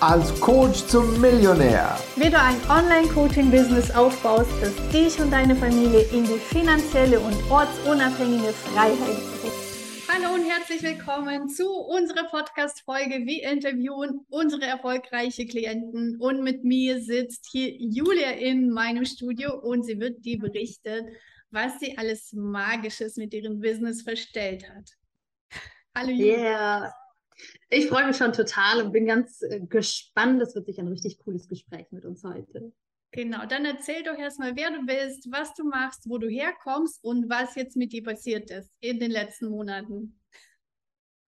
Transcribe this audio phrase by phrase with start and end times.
[0.00, 1.98] als Coach zum Millionär.
[2.14, 8.52] Wie du ein Online-Coaching-Business aufbaust, das dich und deine Familie in die finanzielle und ortsunabhängige
[8.52, 9.54] Freiheit bringt.
[10.08, 13.26] Hallo und herzlich willkommen zu unserer Podcast-Folge.
[13.26, 19.84] Wir interviewen unsere erfolgreiche Klienten und mit mir sitzt hier Julia in meinem Studio und
[19.84, 21.08] sie wird dir berichten,
[21.50, 24.90] was sie alles Magisches mit ihrem Business verstellt hat.
[25.96, 26.82] Hallo Julia.
[26.82, 26.92] Yeah.
[27.70, 30.40] Ich freue mich schon total und bin ganz äh, gespannt.
[30.40, 32.72] Das wird sicher ein richtig cooles Gespräch mit uns heute.
[33.10, 37.30] Genau, dann erzähl doch erstmal, wer du bist, was du machst, wo du herkommst und
[37.30, 40.20] was jetzt mit dir passiert ist in den letzten Monaten.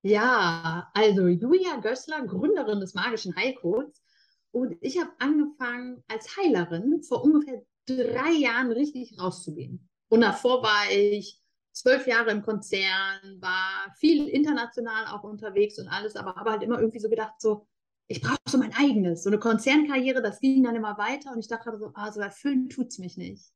[0.03, 4.03] Ja, also Julia Gößler, Gründerin des Magischen Heilcodes.
[4.51, 9.89] Und ich habe angefangen als Heilerin vor ungefähr drei Jahren richtig rauszugehen.
[10.09, 11.41] Und davor war ich
[11.81, 16.79] zwölf Jahre im Konzern, war viel international auch unterwegs und alles, aber habe halt immer
[16.79, 17.67] irgendwie so gedacht, so,
[18.07, 19.23] ich brauche so mein eigenes.
[19.23, 22.69] So eine Konzernkarriere, das ging dann immer weiter und ich dachte so, ah, so erfüllen
[22.69, 23.53] tut es mich nicht.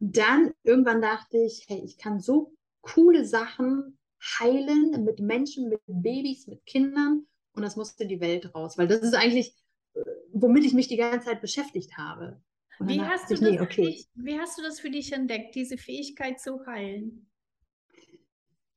[0.00, 3.98] Und dann irgendwann dachte ich, hey, ich kann so coole Sachen
[4.40, 8.88] heilen mit Menschen, mit Babys, mit Kindern und das muss in die Welt raus, weil
[8.88, 9.54] das ist eigentlich,
[9.94, 10.00] äh,
[10.32, 12.40] womit ich mich die ganze Zeit beschäftigt habe.
[12.80, 13.86] Wie hast, ich, nee, okay.
[13.86, 17.27] dich, wie hast du das für dich entdeckt, diese Fähigkeit zu heilen?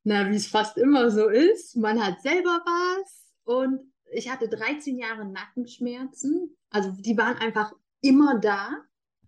[0.04, 3.24] Na, wie es fast immer so ist, man hat selber was.
[3.44, 3.80] Und
[4.12, 8.70] ich hatte 13 Jahre Nackenschmerzen, also die waren einfach immer da.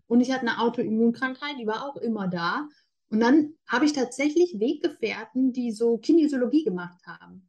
[0.07, 2.69] Und ich hatte eine Autoimmunkrankheit, die war auch immer da.
[3.11, 7.49] Und dann habe ich tatsächlich Weggefährten, die so Kinesiologie gemacht haben.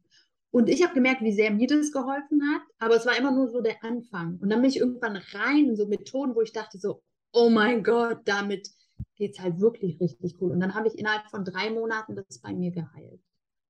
[0.50, 3.48] Und ich habe gemerkt, wie sehr mir das geholfen hat, aber es war immer nur
[3.48, 4.38] so der Anfang.
[4.40, 7.84] Und dann bin ich irgendwann rein in so Methoden, wo ich dachte so, oh mein
[7.84, 8.70] Gott, damit
[9.16, 10.52] geht es halt wirklich richtig cool.
[10.52, 13.20] Und dann habe ich innerhalb von drei Monaten das bei mir geheilt.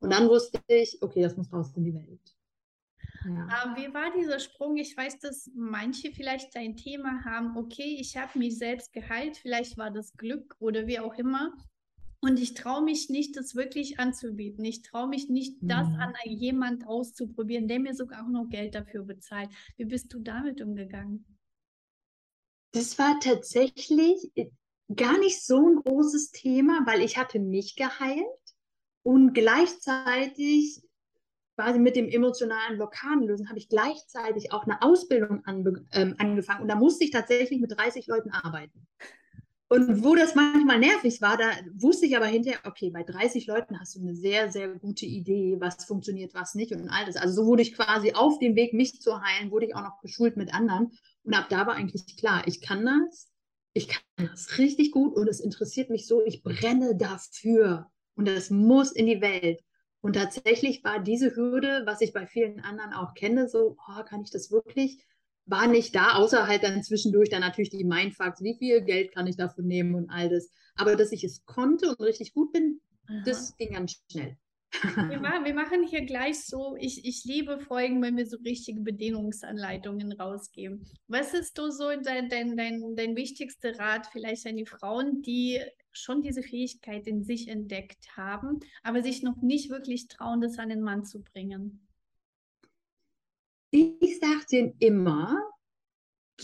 [0.00, 2.36] Und dann wusste ich, okay, das muss raus in die Welt.
[3.24, 3.74] Ja.
[3.76, 4.76] Wie war dieser Sprung?
[4.76, 9.78] Ich weiß, dass manche vielleicht ein Thema haben, okay, ich habe mich selbst geheilt, vielleicht
[9.78, 11.52] war das Glück oder wie auch immer.
[12.20, 14.64] Und ich traue mich nicht, das wirklich anzubieten.
[14.64, 15.68] Ich traue mich nicht, mhm.
[15.68, 19.50] das an jemand auszuprobieren, der mir sogar auch noch Geld dafür bezahlt.
[19.76, 21.24] Wie bist du damit umgegangen?
[22.72, 24.32] Das war tatsächlich
[24.94, 28.26] gar nicht so ein großes Thema, weil ich hatte mich geheilt
[29.02, 30.82] und gleichzeitig
[31.56, 35.42] quasi mit dem emotionalen Blockadenlösen habe ich gleichzeitig auch eine Ausbildung
[35.92, 38.86] ähm, angefangen und da musste ich tatsächlich mit 30 Leuten arbeiten.
[39.68, 43.80] Und wo das manchmal nervig war, da wusste ich aber hinterher, okay, bei 30 Leuten
[43.80, 47.16] hast du eine sehr, sehr gute Idee, was funktioniert, was nicht und all das.
[47.16, 50.00] Also so wurde ich quasi auf dem Weg, mich zu heilen, wurde ich auch noch
[50.02, 50.92] geschult mit anderen.
[51.24, 53.28] Und ab da war eigentlich klar, ich kann das,
[53.76, 58.48] ich kann das richtig gut und es interessiert mich so, ich brenne dafür und das
[58.48, 59.60] muss in die Welt.
[60.00, 64.22] Und tatsächlich war diese Hürde, was ich bei vielen anderen auch kenne, so, oh, kann
[64.22, 65.04] ich das wirklich?
[65.44, 69.26] War nicht da, außer halt dann zwischendurch dann natürlich die Mindfucks, wie viel Geld kann
[69.26, 70.48] ich dafür nehmen und all das.
[70.76, 73.22] Aber dass ich es konnte und richtig gut bin, Aha.
[73.26, 74.38] das ging ganz schnell.
[74.72, 78.80] Wir machen, wir machen hier gleich so, ich, ich liebe Folgen, wenn wir so richtige
[78.80, 80.86] Bedienungsanleitungen rausgeben.
[81.08, 85.60] Was ist du so dein, dein, dein, dein wichtigster Rat vielleicht an die Frauen, die
[85.92, 90.68] schon diese Fähigkeit in sich entdeckt haben, aber sich noch nicht wirklich trauen, das an
[90.68, 91.86] den Mann zu bringen?
[93.70, 95.42] Ich sage denen immer,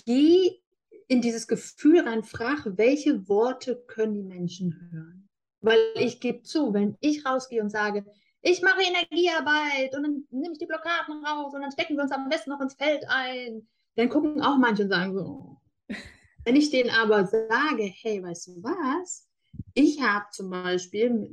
[0.05, 0.63] geh
[1.09, 5.22] in dieses Gefühl rein, frag, welche Worte können die Menschen hören?
[5.63, 8.05] Weil ich gebe zu, wenn ich rausgehe und sage,
[8.43, 12.13] ich mache Energiearbeit und dann nehme ich die Blockaden raus und dann stecken wir uns
[12.13, 15.61] am besten noch ins Feld ein, dann gucken auch manche und sagen so.
[16.45, 19.29] Wenn ich denen aber sage, hey, weißt du was?
[19.75, 21.31] Ich habe zum Beispiel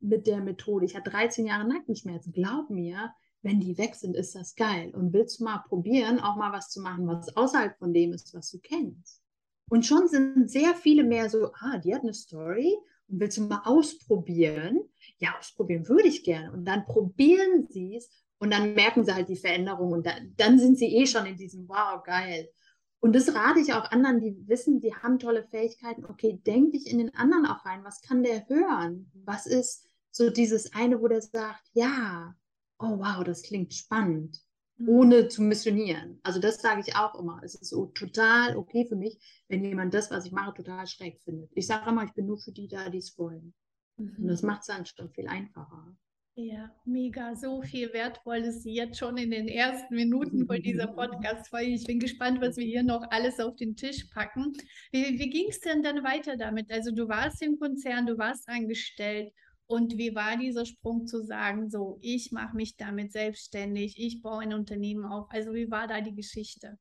[0.00, 4.34] mit der Methode, ich hatte 13 Jahre Nackenschmerzen, glaub mir, wenn die weg sind, ist
[4.34, 4.94] das geil.
[4.94, 8.34] Und willst du mal probieren, auch mal was zu machen, was außerhalb von dem ist,
[8.34, 9.22] was du kennst?
[9.70, 12.76] Und schon sind sehr viele mehr so, ah, die hat eine Story
[13.10, 14.80] willst du mal ausprobieren?
[15.18, 16.52] Ja, ausprobieren würde ich gerne.
[16.52, 20.58] Und dann probieren sie es und dann merken sie halt die Veränderung und dann, dann
[20.58, 22.48] sind sie eh schon in diesem Wow, geil.
[23.00, 26.04] Und das rate ich auch anderen, die wissen, die haben tolle Fähigkeiten.
[26.04, 27.84] Okay, denk dich in den anderen auch rein.
[27.84, 29.10] Was kann der hören?
[29.24, 32.34] Was ist so dieses eine, wo der sagt, ja,
[32.78, 34.40] oh wow, das klingt spannend.
[34.86, 36.20] Ohne zu missionieren.
[36.22, 37.40] Also das sage ich auch immer.
[37.42, 39.18] Es ist so total okay für mich,
[39.48, 41.50] wenn jemand das, was ich mache, total schräg findet.
[41.54, 43.54] Ich sage immer, ich bin nur für die da, die es wollen.
[43.96, 44.16] Mhm.
[44.18, 45.96] Und das macht es dann schon viel einfacher.
[46.36, 51.72] Ja, mega, so viel Wertvolles jetzt schon in den ersten Minuten von dieser Podcast-Folge.
[51.72, 54.52] Ich bin gespannt, was wir hier noch alles auf den Tisch packen.
[54.92, 56.70] Wie, wie ging es denn dann weiter damit?
[56.72, 59.32] Also du warst im Konzern, du warst angestellt
[59.70, 64.42] und wie war dieser Sprung zu sagen, so, ich mache mich damit selbstständig, ich baue
[64.42, 65.28] ein Unternehmen auf?
[65.30, 66.76] Also wie war da die Geschichte?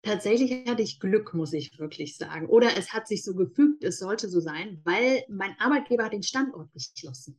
[0.00, 2.46] Tatsächlich hatte ich Glück, muss ich wirklich sagen.
[2.46, 6.22] Oder es hat sich so gefügt, es sollte so sein, weil mein Arbeitgeber hat den
[6.22, 7.38] Standort geschlossen.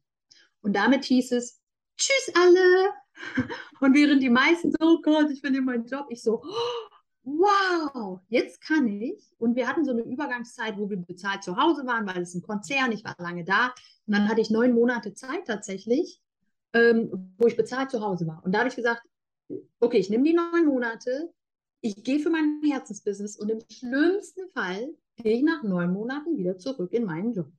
[0.62, 1.59] Und damit hieß es,
[1.97, 2.91] tschüss alle.
[3.81, 6.44] Und während die meisten so, oh Gott, ich verliere meinen Job, ich so,
[7.37, 9.33] wow, jetzt kann ich.
[9.37, 12.41] Und wir hatten so eine Übergangszeit, wo wir bezahlt zu Hause waren, weil es ein
[12.41, 13.73] Konzern, ich war lange da.
[14.07, 16.21] Und dann hatte ich neun Monate Zeit tatsächlich,
[16.73, 18.43] ähm, wo ich bezahlt zu Hause war.
[18.43, 19.03] Und da habe ich gesagt,
[19.79, 21.33] okay, ich nehme die neun Monate,
[21.81, 26.57] ich gehe für mein Herzensbusiness und im schlimmsten Fall gehe ich nach neun Monaten wieder
[26.57, 27.51] zurück in meinen Job.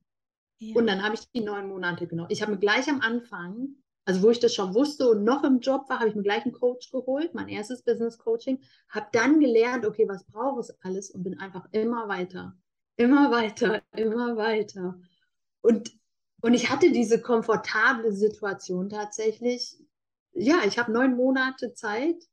[0.59, 0.75] Ja.
[0.75, 2.29] Und dann habe ich die neun Monate genommen.
[2.31, 3.75] Ich habe mir gleich am Anfang,
[4.05, 6.43] also wo ich das schon wusste und noch im Job war, habe ich mir gleich
[6.43, 8.59] einen Coach geholt, mein erstes Business Coaching,
[8.89, 12.55] habe dann gelernt, okay, was brauche ich alles und bin einfach immer weiter,
[12.95, 14.99] immer weiter, immer weiter.
[15.61, 15.91] Und,
[16.41, 19.77] und ich hatte diese komfortable Situation tatsächlich.
[20.33, 22.23] Ja, ich habe neun Monate Zeit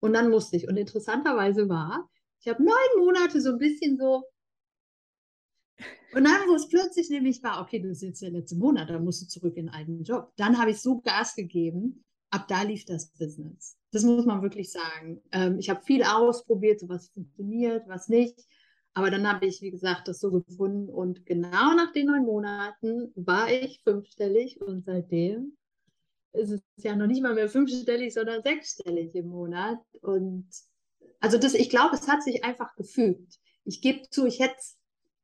[0.00, 0.68] und dann musste ich.
[0.68, 2.08] Und interessanterweise war,
[2.40, 4.24] ich habe neun Monate so ein bisschen so.
[6.14, 9.04] Und dann, wo es plötzlich nämlich war, okay, das ist jetzt der letzte Monat, dann
[9.04, 10.32] musst du zurück in den alten Job.
[10.36, 13.76] Dann habe ich so Gas gegeben, ab da lief das Business.
[13.92, 15.20] Das muss man wirklich sagen.
[15.32, 18.38] Ähm, ich habe viel ausprobiert, so was funktioniert, was nicht.
[18.94, 20.88] Aber dann habe ich, wie gesagt, das so gefunden.
[20.88, 25.56] Und genau nach den neun Monaten war ich fünfstellig und seitdem
[26.32, 29.78] ist es ja noch nicht mal mehr fünfstellig, sondern sechsstellig im Monat.
[30.02, 30.48] Und
[31.20, 33.38] also das, ich glaube, es hat sich einfach gefügt.
[33.64, 34.56] Ich gebe zu, ich hätte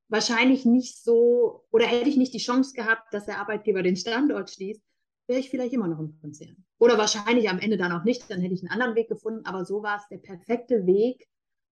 [0.08, 4.50] wahrscheinlich nicht so, oder hätte ich nicht die Chance gehabt, dass der Arbeitgeber den Standort
[4.50, 4.82] schließt,
[5.26, 6.64] wäre ich vielleicht immer noch im Konzern.
[6.78, 9.64] Oder wahrscheinlich am Ende dann auch nicht, dann hätte ich einen anderen Weg gefunden, aber
[9.64, 11.26] so war es der perfekte Weg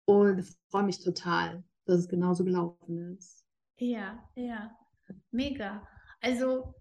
[0.05, 3.45] und ich freue mich total, dass es genauso gelaufen ist.
[3.77, 4.75] Ja, ja,
[5.31, 5.87] mega.
[6.19, 6.73] Also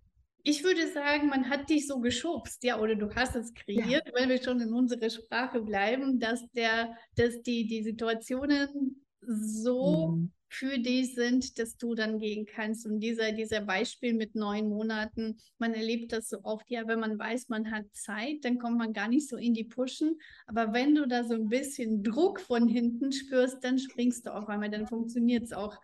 [0.42, 4.12] ich würde sagen, man hat dich so geschubst, ja, oder du hast es kreiert, ja.
[4.14, 10.32] wenn wir schon in unserer Sprache bleiben, dass der, dass die, die Situationen so mhm.
[10.58, 12.86] Für dich sind, dass du dann gehen kannst.
[12.86, 17.18] Und dieser, dieser Beispiel mit neun Monaten, man erlebt das so oft, ja, wenn man
[17.18, 20.18] weiß, man hat Zeit, dann kommt man gar nicht so in die Pushen.
[20.46, 24.48] Aber wenn du da so ein bisschen Druck von hinten spürst, dann springst du auf
[24.48, 25.76] einmal, dann funktioniert es auch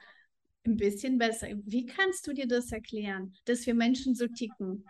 [0.65, 1.49] ein bisschen besser.
[1.65, 4.87] Wie kannst du dir das erklären, dass wir Menschen so ticken?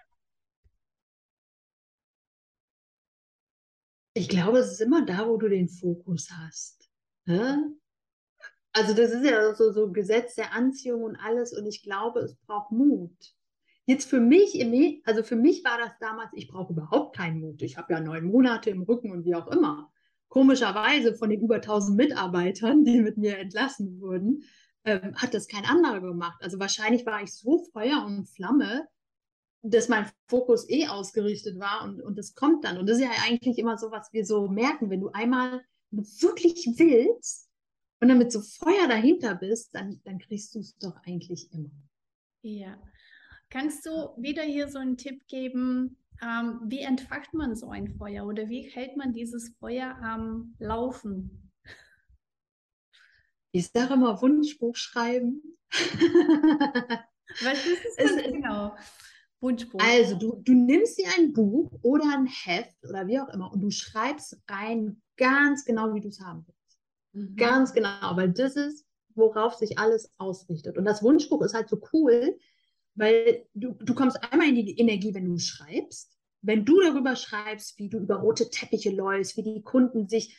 [4.15, 6.89] Ich glaube, es ist immer da, wo du den Fokus hast.
[7.25, 7.75] Ne?
[8.73, 12.35] Also das ist ja so, so Gesetz der Anziehung und alles und ich glaube, es
[12.47, 13.13] braucht Mut.
[13.85, 14.65] Jetzt für mich,
[15.05, 17.61] also für mich war das damals, ich brauche überhaupt keinen Mut.
[17.63, 19.93] Ich habe ja neun Monate im Rücken und wie auch immer.
[20.29, 24.45] Komischerweise von den über 1000 Mitarbeitern, die mit mir entlassen wurden,
[24.85, 26.39] ähm, hat das kein anderer gemacht.
[26.41, 28.89] Also wahrscheinlich war ich so Feuer und Flamme,
[29.63, 32.79] dass mein Fokus eh ausgerichtet war und, und das kommt dann.
[32.79, 36.67] Und das ist ja eigentlich immer so, was wir so merken, wenn du einmal wirklich
[36.77, 37.52] willst
[38.03, 41.71] und dann mit so Feuer dahinter bist, dann, dann kriegst du es doch eigentlich immer.
[42.43, 42.77] Ja.
[43.49, 48.27] Kannst du wieder hier so einen Tipp geben, ähm, wie entfacht man so ein Feuer
[48.27, 51.53] oder wie hält man dieses Feuer am Laufen?
[53.53, 55.41] Ich sage immer Wunschbuch schreiben.
[55.71, 58.77] Was ist es denn genau?
[59.41, 59.79] Wunschbuch.
[59.81, 63.61] Also du, du nimmst dir ein Buch oder ein Heft oder wie auch immer und
[63.61, 66.62] du schreibst rein ganz genau, wie du es haben willst.
[67.13, 67.37] Mhm.
[67.37, 70.79] Ganz genau, weil das ist, worauf sich alles ausrichtet.
[70.79, 72.39] Und das Wunschbuch ist halt so cool,
[72.95, 76.17] weil du, du kommst einmal in die Energie, wenn du schreibst.
[76.41, 80.37] Wenn du darüber schreibst, wie du über rote Teppiche läufst, wie die Kunden sich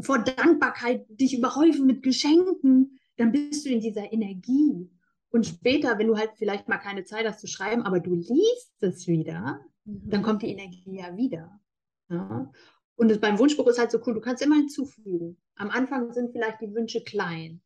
[0.00, 4.90] vor Dankbarkeit dich überhäufen mit Geschenken, dann bist du in dieser Energie.
[5.30, 8.74] Und später, wenn du halt vielleicht mal keine Zeit hast zu schreiben, aber du liest
[8.80, 10.10] es wieder, mhm.
[10.10, 11.60] dann kommt die Energie ja wieder.
[12.08, 12.50] Ja?
[12.96, 15.36] Und das, beim Wunschbuch ist halt so cool, du kannst immer hinzufügen.
[15.56, 17.60] Am Anfang sind vielleicht die Wünsche klein.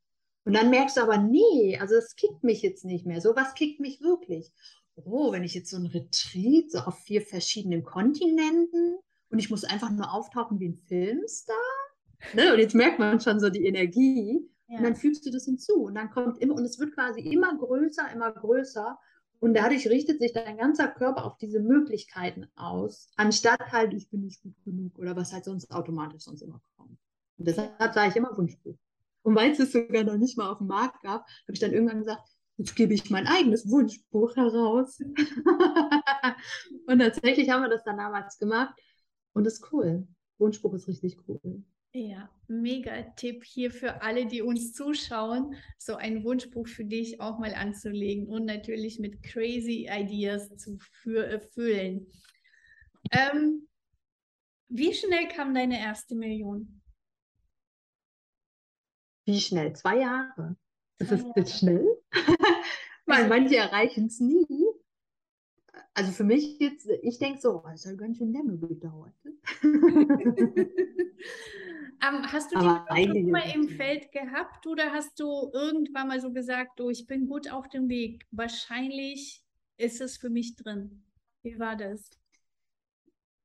[0.45, 3.21] Und dann merkst du aber, nee, also es kickt mich jetzt nicht mehr.
[3.21, 4.51] So was kickt mich wirklich.
[4.95, 8.99] Oh, wenn ich jetzt so ein Retreat, so auf vier verschiedenen Kontinenten
[9.31, 11.57] und ich muss einfach nur auftauchen wie ein Filmstar,
[12.35, 12.53] Ne?
[12.53, 14.41] Und jetzt merkt man schon so die Energie.
[14.69, 14.79] Ja.
[14.79, 15.85] Und dann fügst du das hinzu.
[15.85, 18.99] Und dann kommt immer, und es wird quasi immer größer, immer größer.
[19.41, 24.23] Und dadurch richtet sich dein ganzer Körper auf diese Möglichkeiten aus, anstatt halt, ich bin
[24.23, 26.99] nicht gut genug oder was halt sonst automatisch sonst immer kommt.
[27.37, 28.77] Und deshalb sage ich immer Wunschbuch.
[29.23, 31.73] Und weil es es sogar noch nicht mal auf dem Markt gab, habe ich dann
[31.73, 32.23] irgendwann gesagt,
[32.57, 34.99] jetzt gebe ich mein eigenes Wunschbuch heraus.
[36.87, 38.75] und tatsächlich haben wir das dann damals gemacht.
[39.35, 40.09] Und das ist cool.
[40.39, 41.63] Wunschbuch ist richtig cool.
[41.93, 47.39] Ja, mega Tipp hier für alle, die uns zuschauen, so ein Wunschbuch für dich auch
[47.39, 52.07] mal anzulegen und natürlich mit crazy Ideas zu äh, füllen.
[53.11, 53.67] Ähm,
[54.69, 56.83] wie schnell kam deine erste Million?
[59.25, 59.75] Wie schnell?
[59.75, 60.57] Zwei Jahre.
[60.99, 61.87] Ist das jetzt schnell?
[63.07, 64.47] Weil also manche erreichen es nie.
[65.95, 69.15] Also für mich jetzt, ich denke so, oh, das hat ganz schön lange gedauert.
[72.01, 76.81] Um, hast du die mal im Feld gehabt oder hast du irgendwann mal so gesagt,
[76.81, 78.25] oh, ich bin gut auf dem Weg?
[78.31, 79.43] Wahrscheinlich
[79.77, 81.05] ist es für mich drin.
[81.43, 82.11] Wie war das?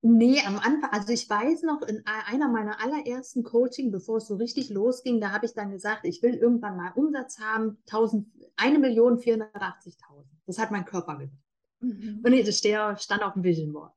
[0.06, 4.36] Nee, am Anfang, also ich weiß noch, in einer meiner allerersten Coaching, bevor es so
[4.36, 10.26] richtig losging, da habe ich dann gesagt, ich will irgendwann mal Umsatz haben, 1000, 1.480.000.
[10.46, 11.42] Das hat mein Körper gesagt.
[11.80, 12.22] Mhm.
[12.24, 12.58] Und das
[13.04, 13.94] stand auf dem Vision Board.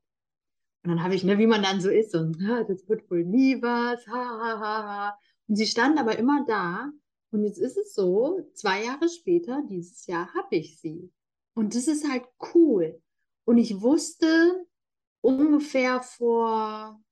[0.87, 3.61] Und dann habe ich, ne, wie man dann so ist, und das wird wohl nie
[3.61, 5.19] was, ha, ha, ha, ha.
[5.49, 6.89] Und sie stand aber immer da.
[7.31, 11.11] Und jetzt ist es so, zwei Jahre später, dieses Jahr, habe ich sie.
[11.55, 13.01] Und das ist halt cool.
[13.43, 14.65] Und ich wusste
[15.19, 17.03] ungefähr vor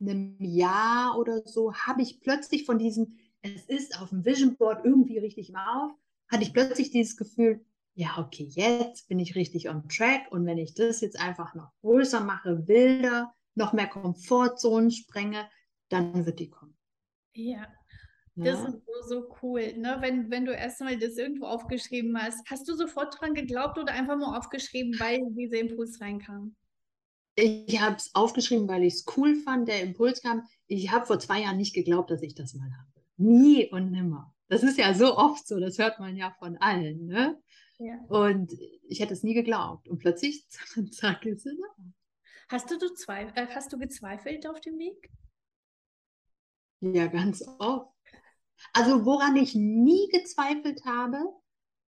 [0.00, 4.84] einem Jahr oder so, habe ich plötzlich von diesem, es ist auf dem Vision Board
[4.84, 5.92] irgendwie richtig im auf,
[6.26, 7.64] hatte ich plötzlich dieses Gefühl,
[7.94, 11.70] ja, okay, jetzt bin ich richtig on track und wenn ich das jetzt einfach noch
[11.80, 15.48] größer mache, wilder, noch mehr Komfortzonen sprenge,
[15.88, 16.76] dann wird die kommen.
[17.34, 17.66] Ja,
[18.36, 18.68] das ja.
[18.68, 19.74] ist so, so cool.
[19.76, 19.98] Ne?
[20.00, 24.16] Wenn, wenn du erstmal das irgendwo aufgeschrieben hast, hast du sofort dran geglaubt oder einfach
[24.16, 26.56] nur aufgeschrieben, weil dieser Impuls reinkam?
[27.36, 30.46] Ich habe es aufgeschrieben, weil ich es cool fand, der Impuls kam.
[30.66, 32.88] Ich habe vor zwei Jahren nicht geglaubt, dass ich das mal habe.
[33.16, 34.32] Nie und nimmer.
[34.48, 37.06] Das ist ja so oft so, das hört man ja von allen.
[37.06, 37.40] Ne?
[37.78, 37.98] Ja.
[38.08, 38.52] Und
[38.88, 39.88] ich hätte es nie geglaubt.
[39.88, 40.48] Und plötzlich,
[40.90, 41.84] zack, ist sie da.
[42.48, 45.10] Hast du, du äh, hast du gezweifelt auf dem Weg?
[46.80, 47.90] Ja, ganz oft.
[48.72, 51.18] Also woran ich nie gezweifelt habe,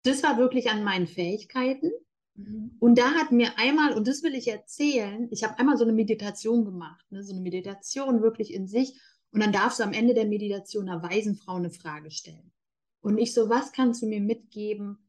[0.02, 1.90] das war wirklich an meinen Fähigkeiten.
[2.34, 2.76] Mhm.
[2.80, 5.92] Und da hat mir einmal, und das will ich erzählen, ich habe einmal so eine
[5.92, 8.98] Meditation gemacht, ne, so eine Meditation wirklich in sich.
[9.32, 12.52] Und dann darfst du am Ende der Meditation einer weisen Frau eine Frage stellen.
[13.00, 15.05] Und ich so, was kannst du mir mitgeben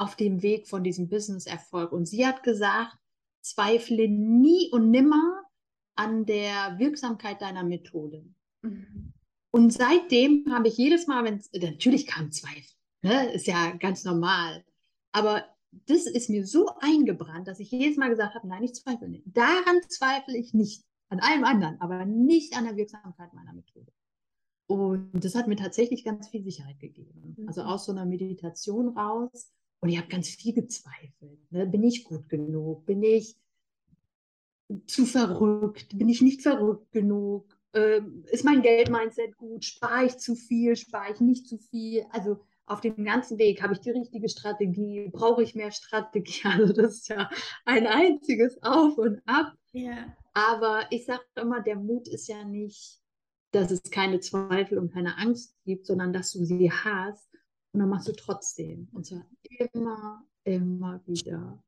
[0.00, 1.92] auf dem Weg von diesem Business-Erfolg?
[1.92, 2.96] Und sie hat gesagt,
[3.42, 5.42] zweifle nie und nimmer
[5.94, 8.24] an der Wirksamkeit deiner Methode.
[8.62, 9.12] Mhm.
[9.52, 13.32] Und seitdem habe ich jedes Mal, wenn es, natürlich kam Zweifel, ne?
[13.32, 14.64] ist ja ganz normal,
[15.12, 15.44] aber
[15.86, 19.24] das ist mir so eingebrannt, dass ich jedes Mal gesagt habe, nein, ich zweifle nicht.
[19.26, 23.92] Daran zweifle ich nicht, an allem anderen, aber nicht an der Wirksamkeit meiner Methode.
[24.66, 27.36] Und das hat mir tatsächlich ganz viel Sicherheit gegeben.
[27.48, 27.68] Also mhm.
[27.68, 29.52] aus so einer Meditation raus.
[29.80, 31.50] Und ich habe ganz viel gezweifelt.
[31.50, 31.66] Ne?
[31.66, 32.84] Bin ich gut genug?
[32.86, 33.36] Bin ich
[34.86, 35.98] zu verrückt?
[35.98, 37.56] Bin ich nicht verrückt genug?
[37.72, 39.64] Ähm, ist mein Geld-Mindset gut?
[39.64, 40.76] Spare ich zu viel?
[40.76, 42.04] Spare ich nicht zu viel?
[42.10, 45.08] Also auf dem ganzen Weg habe ich die richtige Strategie?
[45.12, 46.42] Brauche ich mehr Strategie?
[46.44, 47.30] Also das ist ja
[47.64, 49.54] ein einziges Auf und Ab.
[49.72, 50.14] Ja.
[50.34, 53.00] Aber ich sage immer, der Mut ist ja nicht,
[53.50, 57.29] dass es keine Zweifel und keine Angst gibt, sondern dass du sie hast
[57.72, 58.88] und dann machst du trotzdem.
[58.92, 59.26] Und zwar
[59.72, 61.62] immer, immer wieder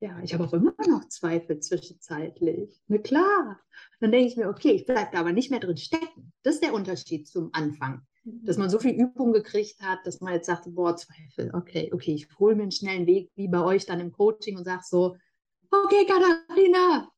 [0.00, 2.80] ja, ich habe auch immer noch Zweifel zwischenzeitlich.
[2.86, 3.60] Na klar.
[4.00, 6.32] Dann denke ich mir, okay, ich bleibe da aber nicht mehr drin stecken.
[6.44, 8.02] Das ist der Unterschied zum Anfang.
[8.24, 12.12] Dass man so viel Übung gekriegt hat, dass man jetzt sagt, boah, Zweifel, okay, okay,
[12.12, 15.16] ich hole mir einen schnellen Weg, wie bei euch dann im Coaching und sage so,
[15.70, 17.10] okay, Katharina,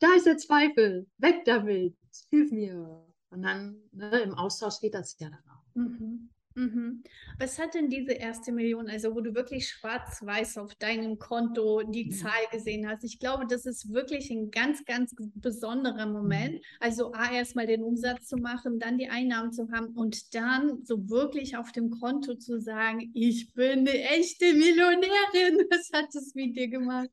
[0.00, 1.96] da ist der Zweifel, weg damit,
[2.30, 3.06] hilf mir.
[3.30, 5.74] Und dann ne, im Austausch geht das ja dann auch.
[5.74, 6.30] Mhm.
[6.56, 7.02] Mhm.
[7.38, 12.06] Was hat denn diese erste Million, also wo du wirklich schwarz-weiß auf deinem Konto die
[12.06, 12.12] mhm.
[12.12, 13.04] Zahl gesehen hast?
[13.04, 16.54] Ich glaube, das ist wirklich ein ganz, ganz besonderer Moment.
[16.54, 16.60] Mhm.
[16.80, 21.10] Also A, erstmal den Umsatz zu machen, dann die Einnahmen zu haben und dann so
[21.10, 25.66] wirklich auf dem Konto zu sagen, ich bin eine echte Millionärin.
[25.70, 27.10] Was hat das mit dir gemacht?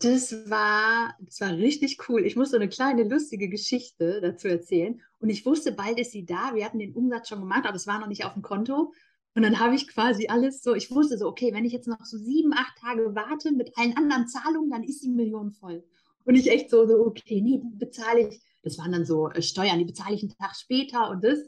[0.00, 2.24] Das war, das war richtig cool.
[2.24, 5.00] Ich muss so eine kleine lustige Geschichte dazu erzählen.
[5.18, 6.54] Und ich wusste, bald ist sie da.
[6.54, 8.92] Wir hatten den Umsatz schon gemacht, aber es war noch nicht auf dem Konto.
[9.34, 12.02] Und dann habe ich quasi alles so, ich wusste so, okay, wenn ich jetzt noch
[12.04, 15.84] so sieben, acht Tage warte mit allen anderen Zahlungen, dann ist die Million voll.
[16.24, 19.42] Und ich echt so, so okay, nee, die bezahle ich, das waren dann so äh,
[19.42, 21.40] Steuern, die bezahle ich einen Tag später und das.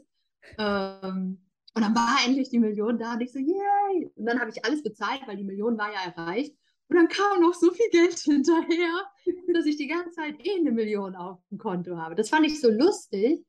[0.59, 1.39] Ähm,
[1.73, 4.11] und dann war endlich die Million da und ich so, yay!
[4.15, 6.55] Und dann habe ich alles bezahlt, weil die Million war ja erreicht.
[6.89, 9.05] Und dann kam noch so viel Geld hinterher,
[9.53, 12.15] dass ich die ganze Zeit eh eine Million auf dem Konto habe.
[12.15, 13.45] Das fand ich so lustig.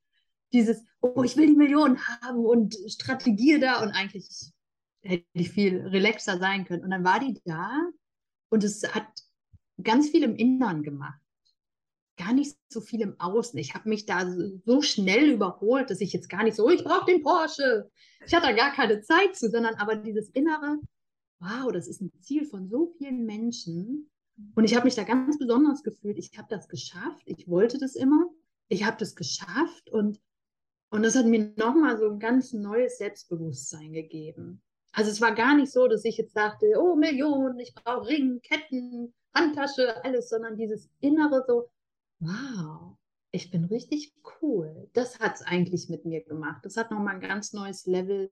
[0.52, 4.50] Dieses, oh, ich will die Million haben und Strategie da und eigentlich
[5.02, 6.84] hätte ich viel relaxer sein können.
[6.84, 7.82] Und dann war die da
[8.48, 9.06] und es hat
[9.82, 11.20] ganz viel im Inneren gemacht.
[12.16, 13.58] Gar nicht so viel im Außen.
[13.58, 14.26] Ich habe mich da
[14.64, 17.90] so schnell überholt, dass ich jetzt gar nicht so, ich brauche den Porsche.
[18.26, 20.78] Ich hatte da gar keine Zeit zu, sondern aber dieses Innere,
[21.40, 24.10] wow, das ist ein Ziel von so vielen Menschen.
[24.54, 26.18] Und ich habe mich da ganz besonders gefühlt.
[26.18, 27.22] Ich habe das geschafft.
[27.26, 28.26] Ich wollte das immer.
[28.68, 30.20] Ich habe das geschafft und
[30.90, 34.62] Und das hat mir nochmal so ein ganz neues Selbstbewusstsein gegeben.
[34.92, 38.40] Also es war gar nicht so, dass ich jetzt dachte, oh Millionen, ich brauche Ring,
[38.40, 41.68] Ketten, Handtasche, alles, sondern dieses innere so,
[42.20, 42.96] wow,
[43.32, 44.88] ich bin richtig cool.
[44.94, 46.64] Das hat es eigentlich mit mir gemacht.
[46.64, 48.30] Das hat nochmal ein ganz neues Level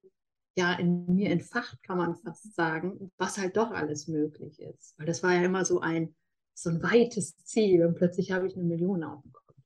[0.57, 4.99] ja in mir entfacht, kann man fast sagen, was halt doch alles möglich ist.
[4.99, 6.15] Weil das war ja immer so ein,
[6.55, 9.57] so ein weites Ziel und plötzlich habe ich eine Million auf dem Kopf.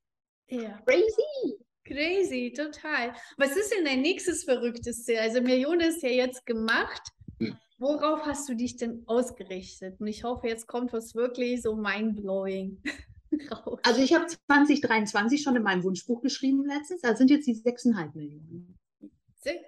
[0.49, 0.81] Ja.
[0.85, 1.57] Crazy!
[1.85, 3.13] Crazy, total.
[3.37, 5.17] Was ist denn dein nächstes verrücktes Ziel?
[5.17, 7.01] Also Million ist ja jetzt gemacht.
[7.39, 7.57] Hm.
[7.79, 9.99] Worauf hast du dich denn ausgerichtet?
[9.99, 12.81] Und ich hoffe, jetzt kommt was wirklich so mindblowing
[13.51, 13.79] raus.
[13.83, 17.01] Also ich habe 2023 schon in meinem Wunschbuch geschrieben letztens.
[17.01, 18.77] Da sind jetzt die 6,5 Millionen.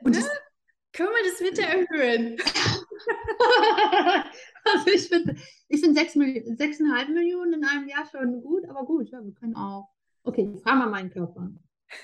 [0.03, 0.29] Und das,
[0.93, 2.37] Können wir das bitte erhöhen?
[4.65, 5.35] also ich finde
[5.67, 9.33] ich find 6 Millionen, 6,5 Millionen in einem Jahr schon gut, aber gut, ja, wir
[9.33, 9.89] können auch.
[10.23, 11.51] Okay, fragen wir meinen Körper.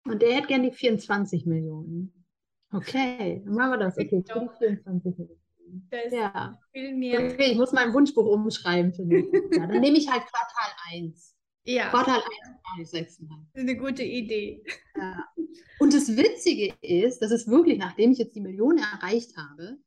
[0.06, 2.26] Und der hätte gerne die 24 Millionen.
[2.72, 3.98] Okay, dann machen wir das.
[3.98, 5.40] Okay, die 24 Millionen.
[5.92, 6.58] Das Ja.
[6.72, 7.20] viel mehr.
[7.20, 9.68] Okay, ich muss mein Wunschbuch umschreiben für Jahr.
[9.68, 11.36] Dann nehme ich halt Quartal 1.
[11.70, 12.24] Ja, Quartal 1
[12.64, 13.30] mache ich 6,5.
[13.54, 14.64] eine gute Idee.
[14.98, 15.24] Ja.
[15.78, 19.78] Und das Witzige ist, dass es wirklich, nachdem ich jetzt die Million erreicht habe,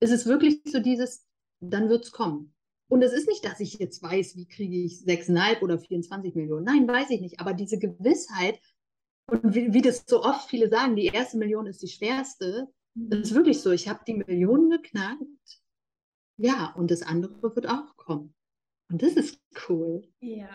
[0.00, 1.26] ist es wirklich so dieses,
[1.60, 2.54] dann wird es kommen.
[2.88, 6.64] Und es ist nicht, dass ich jetzt weiß, wie kriege ich 6,5 oder 24 Millionen.
[6.64, 7.40] Nein, weiß ich nicht.
[7.40, 8.60] Aber diese Gewissheit,
[9.26, 13.20] und wie, wie das so oft viele sagen, die erste Million ist die schwerste, das
[13.20, 13.70] ist wirklich so.
[13.70, 15.22] Ich habe die Millionen geknackt.
[16.36, 18.34] Ja, und das andere wird auch kommen.
[18.90, 20.06] Und das ist cool.
[20.20, 20.50] Ja,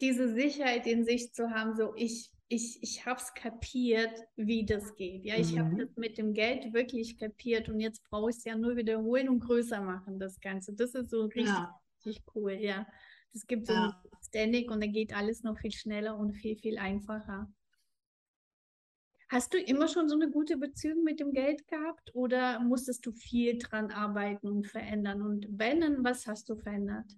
[0.00, 4.94] diese Sicherheit in sich zu haben, so ich, ich, ich habe es kapiert, wie das
[4.96, 5.24] geht.
[5.24, 5.78] Ja, ich habe Mhm.
[5.78, 9.40] das mit dem Geld wirklich kapiert und jetzt brauche ich es ja nur wiederholen und
[9.40, 10.72] größer machen, das Ganze.
[10.74, 11.80] Das ist so richtig, Ja.
[12.06, 12.86] richtig cool, ja.
[13.32, 13.86] Das gibt so Ja.
[13.86, 13.92] ein
[14.26, 17.52] Standing und dann geht alles noch viel schneller und viel, viel einfacher.
[19.30, 23.12] Hast du immer schon so eine gute Beziehung mit dem Geld gehabt oder musstest du
[23.12, 25.20] viel dran arbeiten und verändern?
[25.20, 27.12] Und wenn, was hast du verändert?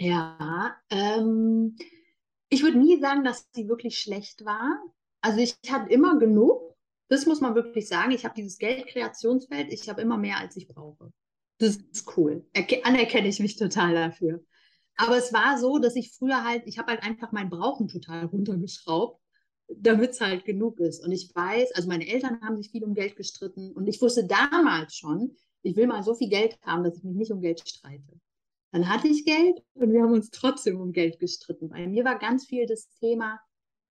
[0.00, 1.76] Ja, ähm,
[2.48, 4.82] ich würde nie sagen, dass sie wirklich schlecht war.
[5.20, 6.76] Also ich hatte immer genug.
[7.08, 8.12] Das muss man wirklich sagen.
[8.12, 11.12] Ich habe dieses Geldkreationsfeld, ich habe immer mehr, als ich brauche.
[11.58, 12.46] Das ist cool.
[12.52, 14.44] Erke anerkenne ich mich total dafür.
[14.96, 18.26] Aber es war so, dass ich früher halt, ich habe halt einfach mein Brauchen total
[18.26, 19.20] runtergeschraubt,
[19.68, 21.04] damit es halt genug ist.
[21.04, 24.26] Und ich weiß, also meine Eltern haben sich viel um Geld gestritten und ich wusste
[24.26, 27.66] damals schon, ich will mal so viel Geld haben, dass ich mich nicht um Geld
[27.68, 28.20] streite.
[28.70, 31.68] Dann hatte ich Geld und wir haben uns trotzdem um Geld gestritten.
[31.68, 33.40] Bei mir war ganz viel das Thema,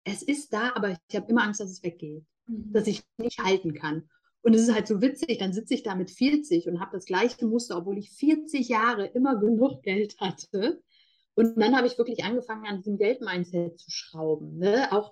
[0.03, 3.73] es ist da, aber ich habe immer Angst, dass es weggeht, dass ich nicht halten
[3.73, 4.09] kann.
[4.41, 7.05] Und es ist halt so witzig, dann sitze ich da mit 40 und habe das
[7.05, 10.81] gleiche Muster, obwohl ich 40 Jahre immer genug Geld hatte.
[11.35, 14.57] Und dann habe ich wirklich angefangen, an diesem Geldmindset zu schrauben.
[14.57, 14.91] Ne?
[14.91, 15.11] Auch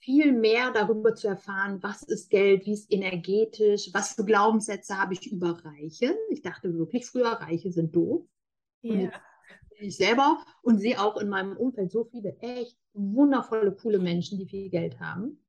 [0.00, 5.14] viel mehr darüber zu erfahren, was ist Geld, wie ist energetisch, was für Glaubenssätze habe
[5.14, 6.16] ich über Reiche.
[6.30, 8.26] Ich dachte wirklich früher, Reiche sind doof.
[8.82, 9.10] Ja.
[9.78, 14.46] ich selber und sehe auch in meinem Umfeld so viele echt wundervolle, coole Menschen, die
[14.46, 15.44] viel Geld haben.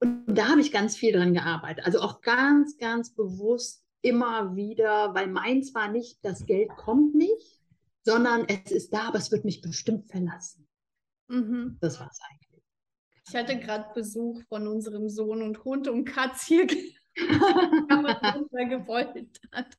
[0.00, 1.84] Und da habe ich ganz viel dran gearbeitet.
[1.84, 7.60] Also auch ganz, ganz bewusst immer wieder, weil meins war nicht, das Geld kommt nicht,
[8.02, 10.66] sondern es ist da, aber es wird mich bestimmt verlassen.
[11.28, 11.76] Mhm.
[11.80, 12.64] Das war es eigentlich.
[13.28, 16.66] Ich hatte gerade Besuch von unserem Sohn und Hund und Katz hier
[17.16, 19.76] runtergewollt hat.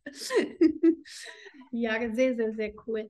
[1.72, 3.10] Ja, sehr, sehr, sehr cool.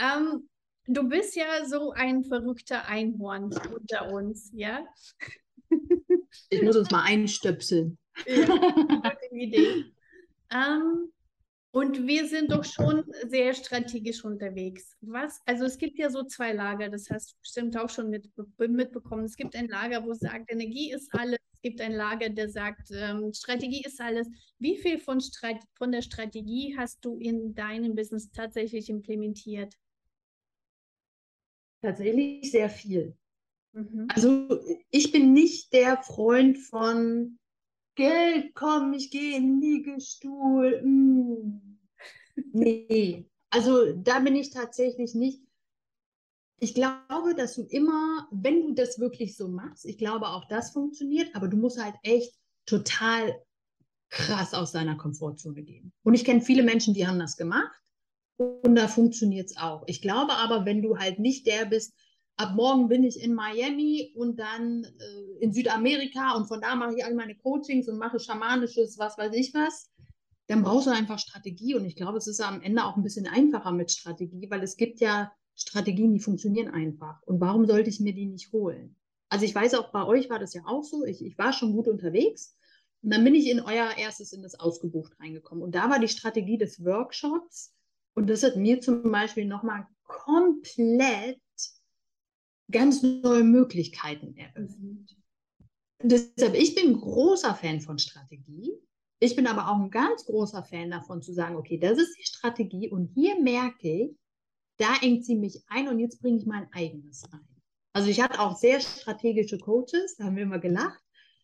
[0.00, 0.48] Ähm,
[0.86, 4.84] du bist ja so ein verrückter Einhorn unter uns, ja?
[6.48, 7.98] Ich muss uns mal einstöpseln.
[8.26, 9.84] Ja, Idee.
[10.50, 11.12] Ähm,
[11.72, 14.96] und wir sind doch schon sehr strategisch unterwegs.
[15.02, 15.42] Was?
[15.44, 19.24] Also es gibt ja so zwei Lager, das hast du bestimmt auch schon mit, mitbekommen.
[19.24, 21.38] Es gibt ein Lager, wo sagt, Energie ist alles.
[21.66, 24.28] Gibt ein Lager, der sagt, ähm, Strategie ist alles.
[24.60, 25.20] Wie viel von,
[25.74, 29.74] von der Strategie hast du in deinem Business tatsächlich implementiert?
[31.82, 33.16] Tatsächlich sehr viel.
[33.72, 34.06] Mhm.
[34.14, 34.60] Also
[34.92, 37.36] ich bin nicht der Freund von
[37.96, 40.82] Geld, komm, ich gehe in den Liegestuhl.
[40.84, 41.80] mm.
[42.52, 45.42] Nee, also da bin ich tatsächlich nicht.
[46.58, 50.70] Ich glaube, dass du immer, wenn du das wirklich so machst, ich glaube auch das
[50.70, 53.40] funktioniert, aber du musst halt echt total
[54.08, 55.92] krass aus deiner Komfortzone gehen.
[56.02, 57.80] Und ich kenne viele Menschen, die haben das gemacht
[58.38, 59.84] und da funktioniert es auch.
[59.86, 61.94] Ich glaube aber, wenn du halt nicht der bist,
[62.36, 66.94] ab morgen bin ich in Miami und dann äh, in Südamerika und von da mache
[66.96, 69.90] ich all meine Coachings und mache schamanisches, was weiß ich was,
[70.48, 73.26] dann brauchst du einfach Strategie und ich glaube, es ist am Ende auch ein bisschen
[73.26, 77.22] einfacher mit Strategie, weil es gibt ja Strategien, die funktionieren einfach.
[77.22, 78.96] Und warum sollte ich mir die nicht holen?
[79.28, 81.04] Also ich weiß auch, bei euch war das ja auch so.
[81.04, 82.56] Ich, ich war schon gut unterwegs.
[83.02, 85.64] Und dann bin ich in euer erstes in das Ausgebucht reingekommen.
[85.64, 87.74] Und da war die Strategie des Workshops.
[88.14, 91.40] Und das hat mir zum Beispiel nochmal komplett
[92.70, 95.16] ganz neue Möglichkeiten eröffnet.
[96.02, 98.72] Deshalb, ich bin großer Fan von Strategie.
[99.18, 102.26] Ich bin aber auch ein ganz großer Fan davon zu sagen, okay, das ist die
[102.26, 104.16] Strategie und hier merke ich,
[104.78, 107.46] da engt sie mich ein und jetzt bringe ich mein eigenes ein.
[107.92, 111.02] Also ich hatte auch sehr strategische Coaches, da haben wir immer gelacht.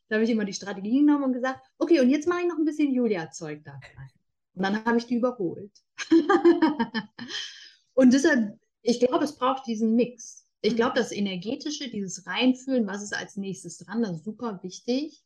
[0.09, 2.59] Da habe ich immer die Strategie genommen und gesagt, okay, und jetzt mache ich noch
[2.59, 4.11] ein bisschen Julia-Zeug da rein.
[4.55, 5.73] Und dann habe ich die überholt.
[7.95, 10.47] und deshalb, ich glaube, es braucht diesen Mix.
[10.61, 15.23] Ich glaube, das Energetische, dieses Reinfühlen, was ist als nächstes dran, das ist super wichtig.